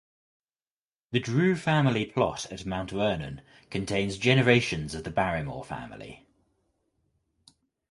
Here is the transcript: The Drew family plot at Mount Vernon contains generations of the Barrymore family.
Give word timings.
The 1.11 1.19
Drew 1.19 1.55
family 1.55 2.07
plot 2.07 2.51
at 2.51 2.65
Mount 2.65 2.89
Vernon 2.89 3.43
contains 3.69 4.17
generations 4.17 4.95
of 4.95 5.03
the 5.03 5.11
Barrymore 5.11 5.63
family. 5.63 6.25